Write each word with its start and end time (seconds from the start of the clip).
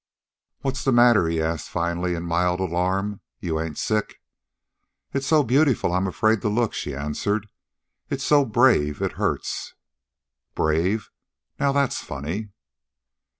"What's 0.61 0.83
the 0.83 0.91
matter?" 0.91 1.27
he 1.27 1.39
asked 1.39 1.69
finally, 1.69 2.15
in 2.15 2.23
mild 2.23 2.59
alarm. 2.59 3.21
"You 3.39 3.59
ain't 3.61 3.77
sick?" 3.77 4.19
"It's 5.13 5.27
so 5.27 5.43
beautiful 5.43 5.93
I'm 5.93 6.07
afraid 6.07 6.41
to 6.41 6.49
look," 6.49 6.73
she 6.73 6.95
answered. 6.95 7.47
"It's 8.09 8.23
so 8.23 8.43
brave 8.43 8.99
it 9.03 9.11
hurts." 9.21 9.75
"BRAVE? 10.55 11.11
now 11.59 11.71
that's 11.71 11.99
funny." 11.99 12.49